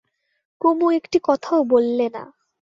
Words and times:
কুমু 0.61 0.87
একটি 0.91 1.17
কথাও 1.23 1.59
বললে 1.63 2.07
না। 2.09 2.23